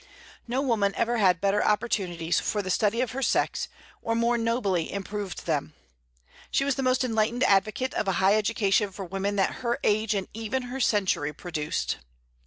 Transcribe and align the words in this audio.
No 0.47 0.63
woman 0.63 0.95
ever 0.95 1.17
had 1.17 1.39
better 1.39 1.63
opportunities 1.63 2.39
for 2.39 2.63
the 2.63 2.71
study 2.71 3.01
of 3.01 3.11
her 3.11 3.21
sex, 3.21 3.67
or 4.01 4.15
more 4.15 4.35
nobly 4.35 4.91
improved 4.91 5.45
them. 5.45 5.75
She 6.49 6.63
was 6.65 6.73
the 6.73 6.81
most 6.81 7.03
enlightened 7.03 7.43
advocate 7.43 7.93
of 7.93 8.07
a 8.07 8.13
high 8.13 8.35
education 8.35 8.91
for 8.91 9.05
women 9.05 9.35
that 9.35 9.57
her 9.61 9.77
age 9.83 10.15
and 10.15 10.27
even 10.33 10.63
her 10.63 10.79
century 10.79 11.33
produced. 11.33 11.97